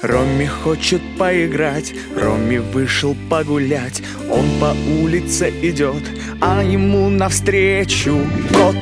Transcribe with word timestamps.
Ромми 0.00 0.46
хочет 0.46 1.02
поиграть, 1.18 1.92
Ромми 2.16 2.58
вышел 2.58 3.14
погулять. 3.28 4.02
Он 4.30 4.46
по 4.58 4.74
улице 5.02 5.50
идет, 5.62 6.02
а 6.40 6.62
ему 6.62 7.10
навстречу 7.10 8.26
кот. 8.52 8.76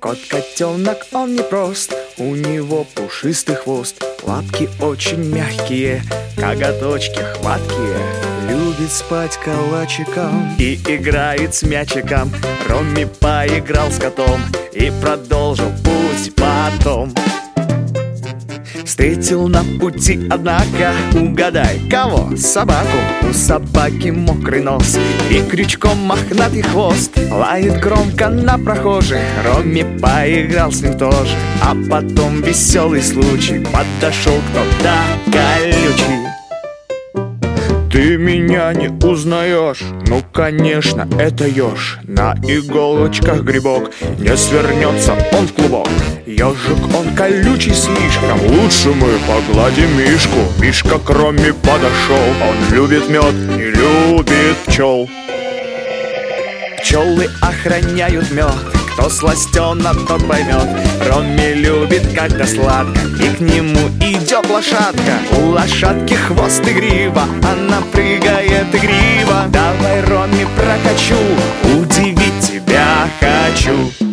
Кот-котенок, 0.00 0.98
он 1.12 1.34
не 1.34 1.42
прост, 1.42 1.94
у 2.18 2.34
него 2.34 2.86
пушистый 2.94 3.56
хвост. 3.56 4.04
Лапки 4.22 4.68
очень 4.80 5.24
мягкие, 5.34 6.02
коготочки 6.36 7.18
хваткие. 7.18 7.98
Любит 8.48 8.92
спать 8.92 9.38
калачиком 9.42 10.54
и 10.58 10.74
играет 10.74 11.54
с 11.54 11.62
мячиком. 11.62 12.30
Ромми 12.68 13.08
поиграл 13.20 13.90
с 13.90 13.98
котом 13.98 14.40
и 14.72 14.92
продолжил 15.02 15.70
путь 15.82 16.34
потом 16.36 17.12
Встретил 18.84 19.48
на 19.48 19.64
пути, 19.80 20.28
однако, 20.30 20.92
угадай, 21.14 21.80
кого? 21.90 22.36
Собаку. 22.36 22.98
У 23.28 23.32
собаки 23.32 24.08
мокрый 24.08 24.62
нос 24.62 24.98
и 25.30 25.40
крючком 25.40 25.98
мохнатый 25.98 26.62
хвост. 26.62 27.12
Лает 27.30 27.80
громко 27.80 28.28
на 28.28 28.58
прохожих, 28.58 29.20
Ромми 29.44 29.98
поиграл 30.00 30.70
с 30.70 30.82
ним 30.82 30.98
тоже. 30.98 31.34
А 31.62 31.74
потом 31.90 32.42
веселый 32.42 33.02
случай, 33.02 33.64
подошел 33.72 34.36
кто-то 34.50 34.94
колючий 35.32 36.34
ты 37.94 38.16
меня 38.16 38.72
не 38.74 38.88
узнаешь? 38.88 39.84
Ну, 40.08 40.20
конечно, 40.32 41.08
это 41.16 41.46
еж. 41.46 42.00
На 42.02 42.34
иголочках 42.42 43.42
грибок 43.42 43.92
Не 44.18 44.36
свернется 44.36 45.12
он 45.30 45.46
в 45.46 45.52
клубок. 45.52 45.88
Ежик, 46.26 46.92
он 46.92 47.14
колючий 47.14 47.72
слишком. 47.72 48.40
Лучше 48.48 48.88
мы 48.88 49.12
погладим 49.28 49.96
Мишку. 49.96 50.40
Мишка 50.60 50.98
кроме 50.98 51.52
подошел. 51.54 52.26
Он 52.42 52.74
любит 52.74 53.08
мед 53.08 53.32
и 53.56 53.70
любит 53.70 54.56
пчел. 54.66 55.08
Пчелы 56.82 57.28
охраняют 57.40 58.28
мед 58.32 58.83
кто 58.94 59.10
сластен, 59.10 59.82
тот 60.06 60.26
поймет. 60.28 60.68
Ромми 61.08 61.54
любит, 61.54 62.06
когда 62.14 62.46
сладко. 62.46 63.00
И 63.20 63.28
к 63.28 63.40
нему 63.40 63.88
идет 64.00 64.48
лошадка. 64.48 65.18
У 65.38 65.50
лошадки 65.50 66.14
хвост 66.14 66.66
и 66.66 66.72
грива 66.72 67.24
Она 67.42 67.80
прыгает 67.92 68.72
игриво. 68.72 69.46
Давай, 69.48 70.00
Ромми, 70.04 70.46
прокачу. 70.56 71.18
Удивить 71.76 72.40
тебя 72.40 73.08
хочу 73.20 74.03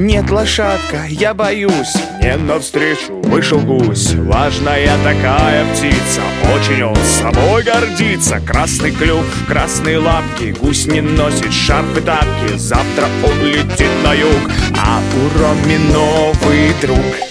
нет, 0.00 0.30
лошадка, 0.30 1.04
я 1.08 1.34
боюсь. 1.34 1.94
Мне 2.20 2.36
навстречу 2.36 3.20
вышел 3.24 3.60
гусь. 3.60 4.14
Важная 4.14 4.96
такая 5.04 5.64
птица. 5.72 6.22
Очень 6.54 6.82
он 6.82 6.96
собой 6.96 7.62
гордится. 7.62 8.40
Красный 8.40 8.92
клюв, 8.92 9.24
красные 9.46 9.98
лапки. 9.98 10.54
Гусь 10.58 10.86
не 10.86 11.00
носит 11.00 11.52
шарф 11.52 11.96
и 11.98 12.00
тапки. 12.00 12.56
Завтра 12.56 13.06
он 13.24 13.44
летит 13.44 13.90
на 14.02 14.14
юг. 14.14 14.50
А 14.76 15.00
у 15.16 15.38
Роми 15.38 15.78
новый 15.78 16.72
друг 16.80 17.29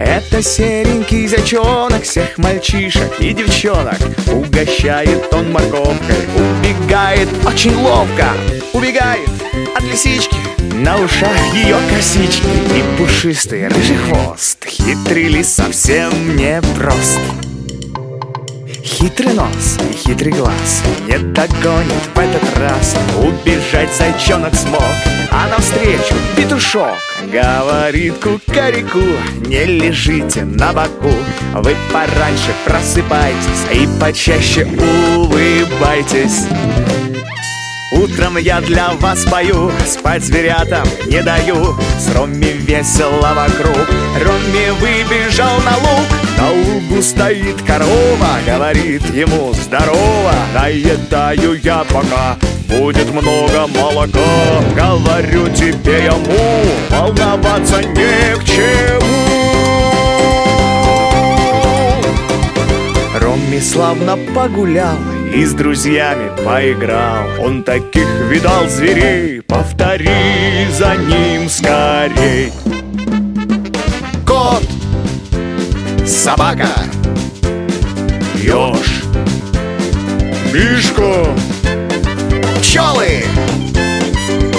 это 0.00 0.42
серенький 0.42 1.26
зайчонок 1.26 2.02
Всех 2.02 2.38
мальчишек 2.38 3.20
и 3.20 3.32
девчонок. 3.32 3.98
Угощает 4.32 5.32
он 5.32 5.52
морковкой 5.52 6.16
Убегает 6.36 7.28
очень 7.46 7.74
ловко. 7.74 8.28
Убегает 8.72 9.28
от 9.76 9.82
лисички. 9.84 10.36
На 10.82 10.96
ушах 10.96 11.54
ее 11.54 11.76
косички 11.94 12.46
и 12.46 12.96
пушистый 12.96 13.68
рыжий 13.68 13.96
хвост. 13.96 14.64
Хитрый 14.66 15.28
ли 15.28 15.42
совсем 15.42 16.36
не 16.36 16.62
прост 16.76 17.20
Хитрый 19.00 19.32
нос 19.32 19.78
и 19.90 19.94
хитрый 19.94 20.30
глаз. 20.30 20.82
Не 21.06 21.16
догонит 21.16 22.04
в 22.14 22.18
этот 22.18 22.58
раз. 22.58 22.94
Убежать 23.16 23.88
зайчонок 23.96 24.54
смог 24.54 24.82
А 25.30 25.48
навстречу 25.48 26.14
петушок. 26.36 26.98
Говорит 27.32 28.16
кукареку 28.16 29.00
Не 29.46 29.64
лежите 29.64 30.44
на 30.44 30.74
боку. 30.74 31.14
Вы 31.54 31.74
пораньше 31.90 32.52
просыпайтесь 32.66 33.64
И 33.72 33.88
почаще 33.98 34.66
улыбайтесь 34.66 36.44
Утром 37.92 38.36
я 38.36 38.60
для 38.60 38.90
вас 39.00 39.24
пою, 39.24 39.72
спать 39.84 40.22
зверятам 40.22 40.86
не 41.06 41.22
даю. 41.22 41.76
С 41.98 42.14
Ромми 42.14 42.52
весело 42.52 43.34
вокруг. 43.34 43.88
Ромми 44.24 44.70
выбежал 44.80 45.60
на 45.64 45.76
луг. 45.76 46.06
На 46.38 46.50
лугу 46.52 47.02
стоит 47.02 47.60
корова 47.66 48.38
Говорит 48.46 49.02
ему 49.14 49.52
здорово 49.52 50.32
Наедаю 50.54 51.60
я 51.62 51.84
пока. 51.84 52.38
Будет 52.66 53.12
много 53.12 53.66
молока 53.66 54.20
Говорю 54.74 55.48
тебе 55.48 56.04
ему 56.04 56.64
Волноваться 56.88 57.82
не 57.82 58.36
к 58.36 58.44
чему 58.44 59.00
Ромми 63.20 63.58
славно 63.58 64.16
погулял 64.34 64.96
и 65.32 65.44
с 65.44 65.52
друзьями 65.52 66.30
поиграл. 66.44 67.24
Он 67.40 67.62
таких 67.62 68.08
видал 68.28 68.68
зверей 68.68 69.42
Повтори 69.42 70.66
за 70.72 70.96
ним 70.96 71.48
скорей. 71.48 72.52
Кот 74.26 74.62
Собака 76.06 76.68
Ёж 78.36 79.02
Мишка 80.52 81.26
Пчелы 82.60 83.24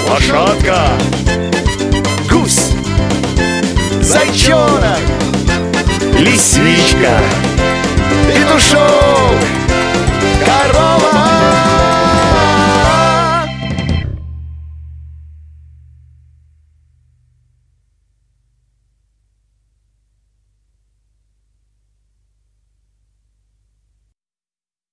Лошадка 0.09 0.89
Гусь 2.29 2.71
Зайчонок 4.01 4.99
Лисичка 6.19 7.19
Петушок 8.27 9.61